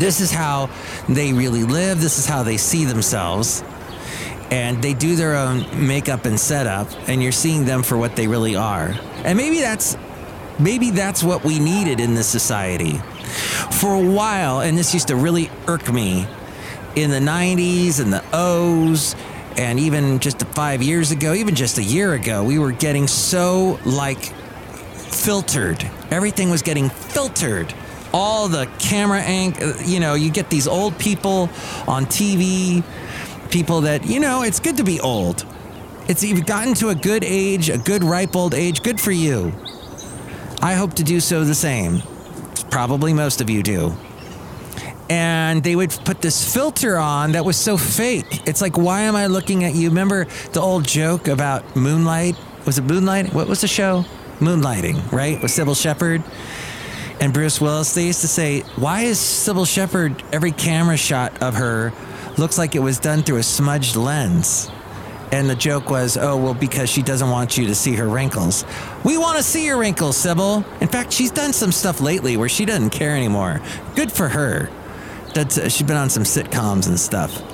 This 0.00 0.20
is 0.20 0.30
how 0.30 0.70
they 1.08 1.32
really 1.32 1.64
live. 1.64 2.00
This 2.00 2.18
is 2.18 2.26
how 2.26 2.42
they 2.42 2.56
see 2.56 2.84
themselves. 2.86 3.62
And 4.50 4.82
they 4.82 4.94
do 4.94 5.14
their 5.14 5.36
own 5.36 5.86
makeup 5.86 6.24
and 6.24 6.40
setup, 6.40 6.88
and 7.06 7.22
you're 7.22 7.30
seeing 7.30 7.66
them 7.66 7.82
for 7.82 7.96
what 7.96 8.16
they 8.16 8.26
really 8.26 8.56
are. 8.56 8.94
And 9.24 9.36
maybe 9.36 9.60
that's 9.60 9.96
maybe 10.58 10.90
that's 10.90 11.22
what 11.22 11.44
we 11.44 11.58
needed 11.58 12.00
in 12.00 12.14
this 12.14 12.26
society. 12.26 12.98
For 13.70 13.94
a 13.94 14.10
while, 14.10 14.60
and 14.60 14.76
this 14.76 14.92
used 14.92 15.08
to 15.08 15.16
really 15.16 15.50
irk 15.68 15.92
me 15.92 16.26
in 16.96 17.10
the 17.10 17.20
90s 17.20 18.00
and 18.00 18.12
the 18.12 18.24
O's 18.32 19.14
and 19.56 19.78
even 19.78 20.18
just 20.18 20.42
five 20.48 20.82
years 20.82 21.10
ago, 21.10 21.34
even 21.34 21.54
just 21.54 21.78
a 21.78 21.82
year 21.82 22.14
ago, 22.14 22.42
we 22.42 22.58
were 22.58 22.72
getting 22.72 23.06
so 23.06 23.78
like 23.84 24.32
filtered. 25.10 25.88
Everything 26.10 26.50
was 26.50 26.62
getting 26.62 26.88
filtered. 26.88 27.74
All 28.12 28.48
the 28.48 28.66
camera 28.78 29.20
ank, 29.20 29.62
uh, 29.62 29.74
you 29.84 30.00
know, 30.00 30.14
you 30.14 30.30
get 30.30 30.50
these 30.50 30.66
old 30.66 30.98
people 30.98 31.48
on 31.86 32.06
TV, 32.06 32.82
people 33.50 33.82
that, 33.82 34.04
you 34.06 34.20
know, 34.20 34.42
it's 34.42 34.60
good 34.60 34.76
to 34.78 34.84
be 34.84 35.00
old. 35.00 35.46
It's 36.08 36.24
you've 36.24 36.46
gotten 36.46 36.74
to 36.74 36.88
a 36.88 36.94
good 36.94 37.24
age, 37.24 37.70
a 37.70 37.78
good 37.78 38.02
ripe 38.02 38.34
old 38.34 38.54
age, 38.54 38.82
good 38.82 39.00
for 39.00 39.12
you. 39.12 39.52
I 40.60 40.74
hope 40.74 40.94
to 40.94 41.04
do 41.04 41.20
so 41.20 41.44
the 41.44 41.54
same. 41.54 42.02
Probably 42.70 43.12
most 43.12 43.40
of 43.40 43.48
you 43.48 43.62
do 43.62 43.96
and 45.10 45.64
they 45.64 45.74
would 45.74 45.90
put 46.04 46.22
this 46.22 46.54
filter 46.54 46.96
on 46.96 47.32
that 47.32 47.44
was 47.44 47.56
so 47.56 47.76
fake. 47.76 48.46
It's 48.46 48.62
like, 48.62 48.78
why 48.78 49.00
am 49.00 49.16
I 49.16 49.26
looking 49.26 49.64
at 49.64 49.74
you? 49.74 49.88
Remember 49.88 50.26
the 50.52 50.60
old 50.60 50.86
joke 50.86 51.26
about 51.26 51.74
Moonlight? 51.74 52.36
Was 52.64 52.78
it 52.78 52.84
Moonlight? 52.84 53.34
What 53.34 53.48
was 53.48 53.60
the 53.60 53.68
show? 53.68 54.04
Moonlighting, 54.38 55.10
right? 55.10 55.42
With 55.42 55.50
Cybill 55.50 55.80
Shepherd 55.80 56.22
and 57.20 57.32
Bruce 57.32 57.60
Willis. 57.60 57.94
They 57.94 58.06
used 58.06 58.22
to 58.22 58.28
say, 58.28 58.60
why 58.76 59.02
is 59.02 59.18
Cybill 59.18 59.66
Shepherd, 59.66 60.22
every 60.32 60.52
camera 60.52 60.96
shot 60.96 61.42
of 61.42 61.54
her 61.54 61.92
looks 62.38 62.58
like 62.58 62.74
it 62.74 62.80
was 62.80 62.98
done 62.98 63.22
through 63.22 63.36
a 63.36 63.42
smudged 63.42 63.96
lens? 63.96 64.70
And 65.32 65.48
the 65.48 65.54
joke 65.54 65.90
was, 65.90 66.16
oh, 66.16 66.36
well, 66.36 66.54
because 66.54 66.90
she 66.90 67.02
doesn't 67.02 67.30
want 67.30 67.56
you 67.56 67.68
to 67.68 67.74
see 67.74 67.94
her 67.94 68.08
wrinkles. 68.08 68.64
We 69.04 69.16
want 69.16 69.36
to 69.36 69.44
see 69.44 69.64
your 69.64 69.78
wrinkles, 69.78 70.16
Cybill. 70.16 70.64
In 70.80 70.88
fact, 70.88 71.12
she's 71.12 71.30
done 71.30 71.52
some 71.52 71.70
stuff 71.70 72.00
lately 72.00 72.36
where 72.36 72.48
she 72.48 72.64
doesn't 72.64 72.90
care 72.90 73.14
anymore. 73.14 73.60
Good 73.94 74.10
for 74.10 74.28
her. 74.28 74.68
That's 75.34 75.56
uh, 75.56 75.68
she's 75.68 75.86
been 75.86 75.96
on 75.96 76.10
some 76.10 76.24
sitcoms 76.24 76.88
and 76.88 76.98
stuff. 76.98 77.44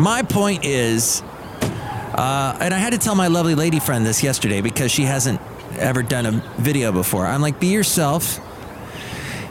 My 0.00 0.22
point 0.22 0.64
is, 0.64 1.22
uh, 1.22 2.58
and 2.60 2.74
I 2.74 2.78
had 2.78 2.92
to 2.92 2.98
tell 2.98 3.14
my 3.14 3.28
lovely 3.28 3.54
lady 3.54 3.78
friend 3.78 4.04
this 4.04 4.24
yesterday 4.24 4.60
because 4.60 4.90
she 4.90 5.02
hasn't 5.02 5.40
ever 5.78 6.02
done 6.02 6.26
a 6.26 6.32
video 6.58 6.90
before. 6.90 7.24
I'm 7.24 7.40
like, 7.40 7.60
be 7.60 7.68
yourself. 7.68 8.40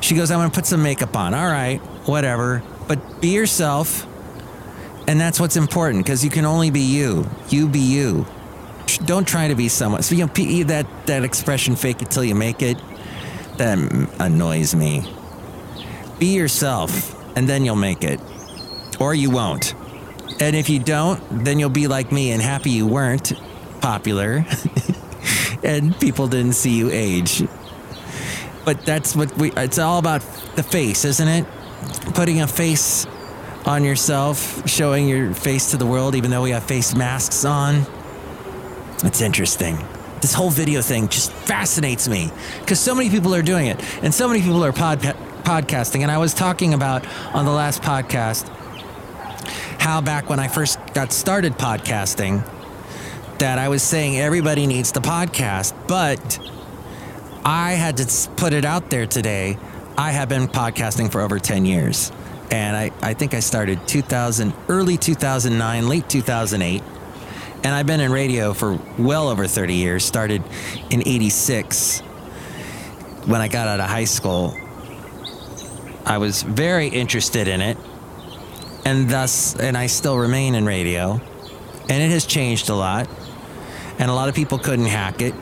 She 0.02 0.16
goes, 0.16 0.32
I'm 0.32 0.40
going 0.40 0.50
to 0.50 0.56
put 0.56 0.66
some 0.66 0.84
makeup 0.84 1.16
on. 1.16 1.34
All 1.34 1.46
right, 1.46 1.80
whatever. 2.08 2.64
But 2.88 3.22
be 3.22 3.30
yourself. 3.30 4.08
And 5.08 5.20
that's 5.20 5.40
what's 5.40 5.56
important 5.56 6.04
because 6.04 6.24
you 6.24 6.32
can 6.32 6.46
only 6.46 6.72
be 6.72 6.82
you. 6.82 7.30
You 7.50 7.68
be 7.68 7.80
you. 7.80 8.26
Don't 9.06 9.28
try 9.28 9.48
to 9.48 9.56
be 9.56 9.68
someone. 9.68 10.02
So, 10.02 10.16
you 10.16 10.26
know, 10.26 10.64
that, 10.66 10.88
that 11.06 11.24
expression, 11.24 11.76
fake 11.76 12.02
it 12.02 12.10
till 12.10 12.24
you 12.24 12.36
make 12.36 12.62
it, 12.62 12.78
that 13.58 13.78
annoys 14.20 14.74
me. 14.74 15.04
Be 16.20 16.36
yourself 16.36 17.14
and 17.36 17.48
then 17.48 17.66
you'll 17.66 17.76
make 17.76 18.04
it. 18.04 18.20
Or 19.00 19.14
you 19.14 19.30
won't. 19.30 19.74
And 20.40 20.56
if 20.56 20.70
you 20.70 20.80
don't, 20.80 21.22
then 21.44 21.60
you'll 21.60 21.70
be 21.70 21.88
like 21.88 22.12
me 22.12 22.32
and 22.32 22.42
happy 22.42 22.72
you 22.72 22.88
weren't 22.88 23.34
popular 23.82 24.46
and 25.64 25.98
people 26.00 26.28
didn't 26.28 26.54
see 26.54 26.78
you 26.78 26.90
age. 26.92 27.44
But 28.66 28.86
that's 28.86 29.16
what 29.16 29.36
we, 29.38 29.52
it's 29.52 29.80
all 29.80 30.00
about 30.00 30.22
the 30.56 30.64
face, 30.64 31.06
isn't 31.06 31.28
it? 31.28 31.46
Putting 32.16 32.42
a 32.42 32.48
face 32.48 33.06
on 33.66 33.84
yourself, 33.84 34.68
showing 34.68 35.08
your 35.08 35.34
face 35.34 35.72
to 35.72 35.78
the 35.78 35.86
world, 35.86 36.16
even 36.16 36.32
though 36.32 36.42
we 36.42 36.52
have 36.52 36.64
face 36.64 36.96
masks 36.96 37.46
on. 37.46 37.86
It's 39.04 39.22
interesting. 39.22 39.78
This 40.22 40.34
whole 40.34 40.50
video 40.50 40.82
thing 40.82 41.08
just 41.10 41.32
fascinates 41.32 42.08
me 42.08 42.32
because 42.62 42.80
so 42.80 42.96
many 42.96 43.10
people 43.10 43.36
are 43.36 43.44
doing 43.44 43.68
it 43.68 43.80
and 44.04 44.14
so 44.14 44.28
many 44.28 44.42
people 44.42 44.64
are 44.64 44.72
podcast 44.72 45.16
podcasting. 45.44 46.02
And 46.02 46.10
I 46.10 46.18
was 46.18 46.34
talking 46.34 46.74
about 46.74 47.06
on 47.36 47.46
the 47.46 47.52
last 47.52 47.84
podcast 47.84 48.50
how 49.80 50.02
back 50.02 50.28
when 50.30 50.40
I 50.40 50.48
first 50.48 50.80
got 50.96 51.12
started 51.14 51.54
podcasting, 51.54 52.44
that 53.38 53.60
I 53.60 53.70
was 53.70 53.84
saying 53.84 54.18
everybody 54.18 54.66
needs 54.66 54.92
the 54.92 55.02
podcast, 55.02 55.76
but 55.88 56.40
I 57.46 57.74
had 57.74 57.98
to 57.98 58.30
put 58.32 58.54
it 58.54 58.66
out 58.66 58.90
there 58.90 59.06
today. 59.06 59.60
I 59.96 60.10
have 60.10 60.28
been 60.28 60.48
podcasting 60.48 61.12
for 61.12 61.22
over 61.22 61.38
10 61.38 61.64
years. 61.64 62.12
And 62.50 62.76
I, 62.76 62.92
I 63.04 63.14
think 63.14 63.36
I 63.36 63.40
started 63.40 63.88
2000, 63.88 64.52
early 64.68 64.98
2009, 64.98 65.88
late 65.88 66.10
2008. 66.10 66.82
And 67.64 67.68
I've 67.68 67.86
been 67.86 68.00
in 68.00 68.12
radio 68.12 68.54
for 68.54 68.80
well 68.98 69.30
over 69.30 69.46
30 69.46 69.76
years. 69.76 70.04
Started 70.04 70.44
in 70.90 71.08
86 71.08 72.02
when 73.26 73.42
I 73.42 73.48
got 73.48 73.68
out 73.68 73.80
of 73.80 73.90
high 73.90 74.06
school. 74.06 74.56
I 76.04 76.18
was 76.18 76.42
very 76.42 76.88
interested 76.88 77.48
in 77.48 77.62
it, 77.62 77.78
and 78.86 79.10
thus, 79.10 79.56
and 79.56 79.76
I 79.76 79.88
still 79.88 80.20
remain 80.20 80.54
in 80.54 80.64
radio, 80.64 81.20
and 81.90 82.04
it 82.04 82.12
has 82.12 82.28
changed 82.28 82.70
a 82.70 82.76
lot, 82.76 83.10
and 83.98 84.12
a 84.12 84.14
lot 84.14 84.30
of 84.30 84.36
people 84.36 84.60
couldn't 84.60 84.86
hack 84.86 85.22
it. 85.22 85.34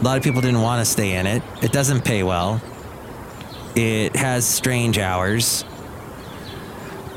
A 0.00 0.02
lot 0.02 0.16
of 0.16 0.24
people 0.24 0.40
didn't 0.40 0.62
want 0.62 0.84
to 0.84 0.90
stay 0.90 1.16
in 1.16 1.26
it. 1.26 1.42
It 1.62 1.72
doesn't 1.72 2.06
pay 2.06 2.22
well. 2.22 2.62
It 3.76 4.16
has 4.16 4.46
strange 4.46 4.98
hours. 4.98 5.64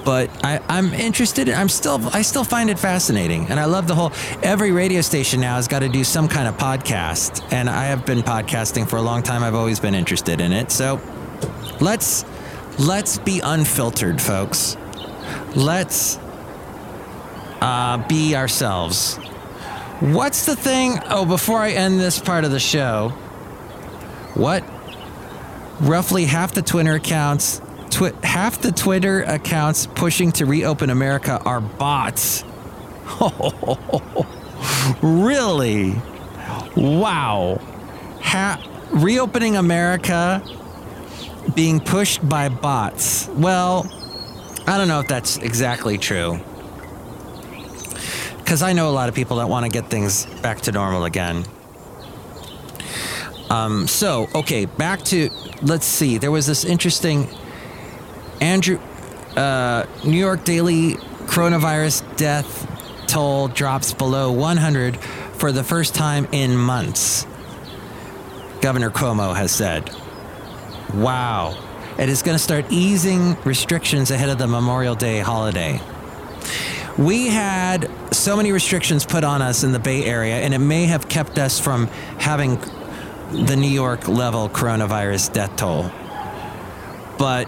But 0.04 0.30
I, 0.44 0.60
I'm 0.68 0.94
interested. 0.94 1.48
I'm 1.48 1.70
still. 1.70 2.02
I 2.14 2.24
still 2.24 2.44
find 2.44 2.70
it 2.70 2.78
fascinating, 2.78 3.48
and 3.48 3.58
I 3.58 3.66
love 3.66 3.88
the 3.88 3.96
whole. 3.96 4.12
Every 4.42 4.72
radio 4.72 5.00
station 5.00 5.40
now 5.40 5.56
has 5.56 5.70
got 5.70 5.80
to 5.80 5.88
do 5.88 6.04
some 6.04 6.28
kind 6.28 6.46
of 6.46 6.58
podcast, 6.58 7.42
and 7.54 7.70
I 7.70 7.86
have 7.86 8.06
been 8.06 8.20
podcasting 8.20 8.90
for 8.90 8.98
a 8.98 9.02
long 9.02 9.24
time. 9.24 9.44
I've 9.44 9.56
always 9.56 9.80
been 9.80 9.96
interested 9.96 10.42
in 10.42 10.52
it. 10.52 10.72
So, 10.72 11.00
let's 11.80 12.26
let's 12.78 13.18
be 13.18 13.40
unfiltered, 13.40 14.22
folks. 14.22 14.76
Let's 15.56 16.18
uh, 17.62 18.06
be 18.10 18.36
ourselves. 18.36 19.18
What's 20.04 20.46
the 20.46 20.56
thing? 20.58 21.00
Oh, 21.10 21.24
before 21.26 21.60
I 21.60 21.72
end 21.72 21.98
this 21.98 22.20
part 22.20 22.44
of 22.44 22.52
the 22.52 22.60
show, 22.60 23.10
what? 24.34 24.62
Roughly 25.80 26.26
half 26.26 26.54
the 26.54 26.62
Twitter 26.62 26.96
accounts, 26.96 27.62
twi- 27.90 28.12
half 28.22 28.60
the 28.62 28.74
Twitter 28.74 29.22
accounts 29.22 29.86
pushing 29.88 30.34
to 30.34 30.46
reopen 30.46 30.90
America 30.90 31.42
are 31.46 31.62
bots. 31.62 32.44
Oh, 33.22 34.26
really? 35.02 35.96
Wow. 36.76 37.62
Ha- 38.22 38.62
reopening 38.92 39.56
America 39.56 40.44
being 41.56 41.80
pushed 41.80 42.28
by 42.28 42.50
bots. 42.50 43.30
Well, 43.30 43.90
I 44.68 44.78
don't 44.78 44.90
know 44.90 45.00
if 45.00 45.08
that's 45.08 45.38
exactly 45.38 45.98
true. 45.98 46.42
Because 48.54 48.62
I 48.62 48.74
know 48.74 48.88
a 48.88 48.92
lot 48.94 49.10
of 49.10 49.16
people 49.16 49.38
that 49.38 49.50
want 49.50 49.66
to 49.66 49.72
get 49.72 49.90
things 49.90 50.28
back 50.44 50.62
to 50.62 50.72
normal 50.72 51.06
again. 51.06 51.44
Um, 53.50 53.88
so, 53.88 54.30
okay, 54.36 54.66
back 54.66 55.02
to, 55.06 55.32
let's 55.64 55.88
see, 55.88 56.20
there 56.20 56.30
was 56.30 56.46
this 56.46 56.64
interesting 56.64 57.28
Andrew, 58.42 58.78
uh, 59.36 59.88
New 60.06 60.20
York 60.20 60.44
Daily 60.44 60.98
coronavirus 61.26 62.16
death 62.16 63.08
toll 63.08 63.48
drops 63.48 63.92
below 63.92 64.32
100 64.32 64.98
for 64.98 65.52
the 65.52 65.64
first 65.64 65.96
time 65.96 66.28
in 66.32 66.56
months. 66.56 67.26
Governor 68.62 68.92
Cuomo 68.92 69.36
has 69.36 69.52
said. 69.52 69.90
Wow. 70.94 71.58
It 71.98 72.08
is 72.08 72.22
going 72.22 72.36
to 72.36 72.44
start 72.44 72.66
easing 72.70 73.36
restrictions 73.46 74.12
ahead 74.12 74.30
of 74.30 74.38
the 74.38 74.46
Memorial 74.46 74.94
Day 74.94 75.22
holiday. 75.22 75.82
We 76.98 77.28
had 77.28 77.90
so 78.14 78.38
many 78.38 78.52
restrictions 78.52 79.04
put 79.06 79.24
on 79.24 79.42
us 79.42 79.64
in 79.64 79.72
the 79.72 79.80
Bay 79.80 80.06
Area, 80.06 80.36
and 80.36 80.54
it 80.54 80.60
may 80.60 80.86
have 80.86 81.10
kept 81.10 81.40
us 81.40 81.60
from 81.60 81.88
having 82.20 82.60
the 83.32 83.56
New 83.56 83.70
York 83.70 84.08
level 84.08 84.48
coronavirus 84.48 85.34
death 85.34 85.56
toll. 85.56 85.90
But 87.18 87.48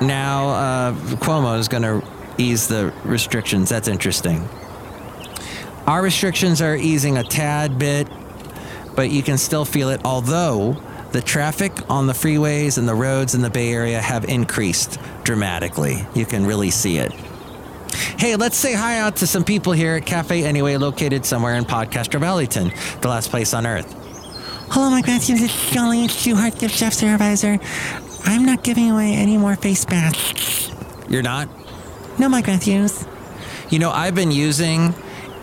now 0.00 0.48
uh, 0.48 0.94
Cuomo 1.16 1.58
is 1.58 1.68
going 1.68 1.82
to 1.82 2.02
ease 2.38 2.68
the 2.68 2.94
restrictions. 3.04 3.68
That's 3.68 3.88
interesting. 3.88 4.48
Our 5.86 6.02
restrictions 6.02 6.62
are 6.62 6.74
easing 6.76 7.18
a 7.18 7.24
tad 7.24 7.78
bit, 7.78 8.08
but 8.96 9.10
you 9.10 9.22
can 9.22 9.36
still 9.36 9.66
feel 9.66 9.90
it, 9.90 10.00
although 10.04 10.80
the 11.12 11.20
traffic 11.20 11.72
on 11.90 12.06
the 12.06 12.12
freeways 12.14 12.78
and 12.78 12.88
the 12.88 12.94
roads 12.94 13.34
in 13.34 13.42
the 13.42 13.50
Bay 13.50 13.70
Area 13.72 14.00
have 14.00 14.24
increased 14.24 14.98
dramatically. 15.24 16.06
You 16.14 16.24
can 16.24 16.46
really 16.46 16.70
see 16.70 16.98
it. 16.98 17.12
Hey, 18.18 18.36
let's 18.36 18.56
say 18.56 18.74
hi 18.74 18.98
out 18.98 19.16
to 19.16 19.26
some 19.26 19.44
people 19.44 19.72
here 19.72 19.96
at 19.96 20.06
Cafe 20.06 20.44
Anyway, 20.44 20.76
located 20.76 21.24
somewhere 21.24 21.54
in 21.54 21.64
Podcaster 21.64 22.20
Valleyton, 22.20 22.72
the 23.00 23.08
last 23.08 23.30
place 23.30 23.54
on 23.54 23.66
earth. 23.66 23.92
Hello, 24.70 24.90
Mike 24.90 25.06
Matthews. 25.06 25.42
It's 25.42 25.70
Jolly 25.70 26.04
It's 26.04 26.14
Stu 26.14 26.34
Hart, 26.34 26.58
gift 26.58 26.74
chef 26.74 26.92
supervisor. 26.92 27.58
I'm 28.24 28.44
not 28.44 28.62
giving 28.62 28.90
away 28.90 29.14
any 29.14 29.36
more 29.36 29.56
face 29.56 29.88
masks. 29.88 30.70
You're 31.08 31.22
not? 31.22 31.48
No, 32.18 32.28
Mike 32.28 32.46
Matthews. 32.46 33.06
You 33.70 33.78
know, 33.78 33.90
I've 33.90 34.14
been 34.14 34.30
using 34.30 34.94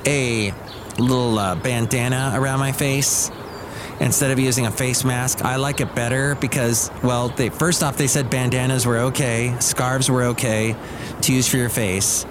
a 0.06 0.54
little 0.98 1.40
uh, 1.40 1.56
bandana 1.56 2.34
around 2.36 2.60
my 2.60 2.72
face 2.72 3.32
instead 4.00 4.32
of 4.32 4.40
using 4.40 4.66
a 4.66 4.72
face 4.72 5.04
mask. 5.04 5.44
I 5.44 5.56
like 5.56 5.82
it 5.82 5.96
better 5.96 6.36
because, 6.36 6.92
well, 7.04 7.30
they 7.30 7.50
first 7.50 7.84
off 7.84 7.98
they 7.98 8.08
said 8.08 8.30
bandanas 8.30 8.86
were 8.86 8.98
okay, 8.98 9.56
scarves 9.60 10.10
were 10.10 10.24
okay 10.24 10.76
to 11.22 11.34
use 11.34 11.48
for 11.48 11.58
your 11.58 11.70
face. 11.70 12.26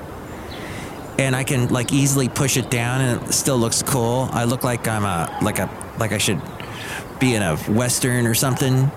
And 1.18 1.36
I 1.36 1.44
can 1.44 1.68
like 1.68 1.92
easily 1.92 2.28
push 2.28 2.56
it 2.56 2.70
down 2.70 3.00
and 3.00 3.22
it 3.22 3.32
still 3.32 3.58
looks 3.58 3.82
cool. 3.82 4.28
I 4.32 4.44
look 4.44 4.64
like 4.64 4.88
I'm 4.88 5.04
a 5.04 5.38
like 5.42 5.58
a 5.58 5.70
like 5.98 6.12
I 6.12 6.18
should 6.18 6.40
be 7.20 7.34
in 7.34 7.42
a 7.42 7.56
western 7.56 8.26
or 8.26 8.34
something. 8.34 8.90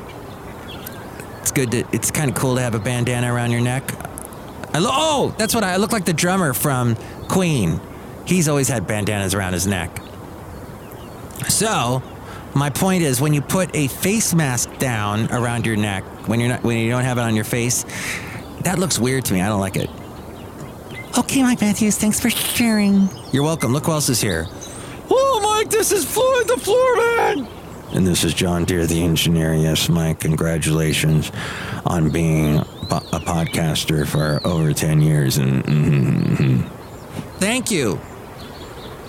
It's 1.41 1.51
good 1.51 1.71
to 1.71 1.86
it's 1.91 2.12
kind 2.12 2.29
of 2.29 2.36
cool 2.36 2.55
to 2.55 2.62
have 2.62 2.75
a 2.75 2.79
bandana 2.79 3.31
around 3.31 3.51
your 3.51 3.62
neck. 3.62 3.93
I 4.74 4.79
lo- 4.79 4.89
oh, 4.91 5.36
that's 5.38 5.55
what 5.55 5.63
I, 5.63 5.74
I 5.74 5.77
look 5.77 5.91
like 5.91 6.05
the 6.05 6.13
drummer 6.13 6.53
from 6.53 6.95
Queen. 7.27 7.79
He's 8.25 8.50
always 8.50 8.67
had 8.67 8.86
bandanas 8.88 9.33
around 9.33 9.53
his 9.53 9.65
neck. 9.65 10.01
So, 11.47 12.03
my 12.53 12.69
point 12.69 13.03
is 13.03 13.21
when 13.21 13.33
you 13.33 13.41
put 13.41 13.74
a 13.75 13.88
face 13.88 14.33
mask 14.33 14.77
down 14.79 15.31
around 15.31 15.65
your 15.65 15.77
neck 15.77 16.03
when 16.27 16.39
you're 16.39 16.50
not 16.50 16.63
when 16.63 16.77
you 16.77 16.89
don't 16.89 17.03
have 17.03 17.17
it 17.17 17.21
on 17.21 17.36
your 17.36 17.45
face, 17.45 17.86
that 18.62 18.79
looks 18.79 19.00
weird 19.00 19.25
to 19.25 19.33
me. 19.33 19.41
I 19.41 19.47
don't 19.47 19.59
like 19.59 19.77
it. 19.77 19.89
Okay, 21.27 21.43
Mike 21.43 21.60
Matthews. 21.60 21.98
Thanks 21.98 22.22
for 22.22 22.29
sharing. 22.29 23.10
You're 23.34 23.43
welcome. 23.43 23.74
Look 23.74 23.88
who 23.88 23.91
else 23.91 24.07
is 24.07 24.22
here. 24.22 24.48
Oh, 25.10 25.39
Mike, 25.43 25.69
this 25.69 25.91
is 25.91 26.05
Floyd 26.05 26.48
the 26.48 26.55
Floor 26.55 26.96
Man. 26.96 27.48
And 27.91 28.07
this 28.07 28.24
is 28.24 28.34
John 28.34 28.63
Deere, 28.63 28.88
the 28.88 29.03
engineer. 29.03 29.53
Yes, 29.53 29.89
Mike, 29.89 30.22
congratulations 30.22 31.34
on 31.86 32.12
being 32.12 32.60
po- 32.88 33.03
a 33.12 33.19
podcaster 33.19 34.07
for 34.07 34.39
over 34.48 34.72
10 34.72 35.01
years. 35.01 35.38
And 35.38 35.65
mm-hmm. 35.65 36.62
thank 37.39 37.72
you. 37.72 38.00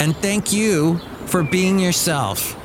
And 0.01 0.17
thank 0.17 0.53
you 0.53 0.99
for 1.27 1.45
being 1.45 1.79
yourself. 1.79 2.57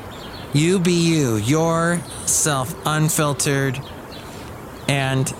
You 0.53 0.79
be 0.79 0.93
you, 0.93 1.35
yourself, 1.35 2.75
unfiltered. 2.87 3.79
And 4.87 5.31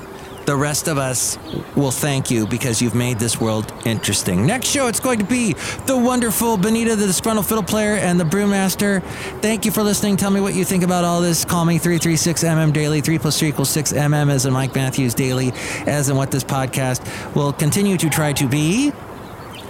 the 0.46 0.56
rest 0.56 0.88
of 0.88 0.98
us 0.98 1.38
will 1.76 1.92
thank 1.92 2.30
you 2.30 2.46
because 2.48 2.82
you've 2.82 2.96
made 2.96 3.20
this 3.20 3.40
world 3.40 3.72
interesting. 3.86 4.46
Next 4.46 4.68
show, 4.68 4.88
it's 4.88 5.00
going 5.00 5.20
to 5.20 5.26
be 5.26 5.54
the 5.86 5.98
wonderful 5.98 6.58
Benita, 6.58 6.96
the 6.96 7.08
disgruntled 7.08 7.48
fiddle 7.48 7.64
player, 7.64 7.96
and 7.96 8.20
the 8.20 8.24
brewmaster. 8.24 9.04
Thank 9.42 9.66
you 9.66 9.72
for 9.72 9.84
listening. 9.84 10.18
Tell 10.18 10.32
me 10.32 10.42
what 10.42 10.54
you 10.54 10.66
think 10.66 10.84
about 10.84 11.04
all 11.04 11.22
this. 11.22 11.46
Call 11.46 11.66
me 11.66 11.80
336MM 11.80 12.74
Daily. 12.74 13.02
3 13.02 13.20
plus 13.20 13.40
3 13.40 13.50
equals 13.50 13.76
6MM 13.76 14.30
as 14.30 14.46
in 14.46 14.54
Mike 14.54 14.76
Matthews 14.76 15.14
Daily, 15.14 15.52
as 15.88 16.10
in 16.10 16.16
what 16.16 16.32
this 16.32 16.44
podcast 16.44 17.36
will 17.36 17.54
continue 17.54 17.98
to 17.98 18.10
try 18.10 18.34
to 18.34 18.48
be, 18.48 18.92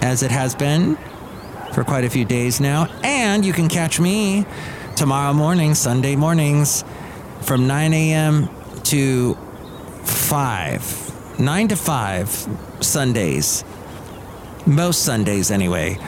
as 0.02 0.22
it 0.22 0.30
has 0.30 0.54
been 0.54 0.96
for 1.72 1.84
quite 1.84 2.04
a 2.04 2.10
few 2.10 2.24
days 2.24 2.60
now. 2.60 2.86
And 3.02 3.44
you 3.44 3.52
can 3.52 3.68
catch 3.68 3.98
me 3.98 4.46
tomorrow 4.96 5.32
morning, 5.32 5.74
Sunday 5.74 6.16
mornings, 6.16 6.84
from 7.42 7.66
9 7.66 7.92
a.m. 7.92 8.48
to 8.84 9.36
5. 10.24 11.38
9 11.40 11.68
to 11.68 11.76
5 11.76 12.48
Sundays. 12.80 13.64
Most 14.66 15.04
Sundays, 15.04 15.50
anyway, 15.50 15.98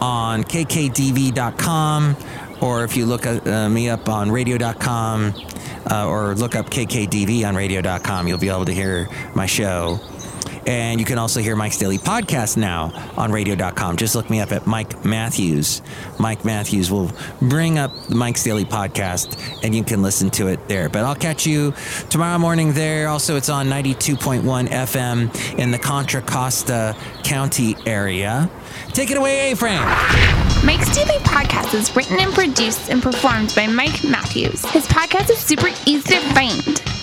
on 0.00 0.44
kkdv.com. 0.44 2.16
Or 2.62 2.84
if 2.84 2.96
you 2.96 3.04
look 3.04 3.26
at, 3.26 3.46
uh, 3.46 3.68
me 3.68 3.90
up 3.90 4.08
on 4.08 4.30
radio.com 4.30 5.34
uh, 5.90 6.06
or 6.08 6.34
look 6.34 6.56
up 6.56 6.70
KKDV 6.70 7.46
on 7.46 7.54
radio.com, 7.54 8.26
you'll 8.26 8.38
be 8.38 8.48
able 8.48 8.64
to 8.64 8.72
hear 8.72 9.08
my 9.34 9.46
show. 9.46 10.00
And 10.66 10.98
you 10.98 11.06
can 11.06 11.18
also 11.18 11.40
hear 11.40 11.54
Mike's 11.54 11.78
Daily 11.78 11.98
Podcast 11.98 12.56
now 12.56 12.92
on 13.16 13.30
radio.com. 13.30 13.96
Just 13.96 14.14
look 14.16 14.28
me 14.28 14.40
up 14.40 14.50
at 14.50 14.66
Mike 14.66 15.04
Matthews. 15.04 15.80
Mike 16.18 16.44
Matthews 16.44 16.90
will 16.90 17.12
bring 17.40 17.78
up 17.78 17.92
the 18.08 18.16
Mike's 18.16 18.42
Daily 18.42 18.64
Podcast 18.64 19.40
and 19.62 19.74
you 19.74 19.84
can 19.84 20.02
listen 20.02 20.28
to 20.30 20.48
it 20.48 20.66
there. 20.68 20.88
But 20.88 21.04
I'll 21.04 21.14
catch 21.14 21.46
you 21.46 21.72
tomorrow 22.10 22.38
morning 22.38 22.72
there. 22.72 23.08
Also, 23.08 23.36
it's 23.36 23.48
on 23.48 23.66
92.1 23.66 24.42
FM 24.68 25.58
in 25.58 25.70
the 25.70 25.78
Contra 25.78 26.20
Costa 26.22 26.96
County 27.22 27.76
area. 27.86 28.50
Take 28.88 29.10
it 29.10 29.16
away, 29.18 29.52
A 29.52 29.56
Frame. 29.56 29.82
Mike's 30.64 30.92
Daily 30.96 31.18
Podcast 31.20 31.74
is 31.74 31.94
written 31.94 32.18
and 32.18 32.32
produced 32.32 32.90
and 32.90 33.02
performed 33.02 33.52
by 33.54 33.66
Mike 33.68 34.02
Matthews. 34.02 34.64
His 34.70 34.86
podcast 34.86 35.30
is 35.30 35.38
super 35.38 35.68
easy 35.86 36.14
to 36.14 36.20
find. 36.34 36.95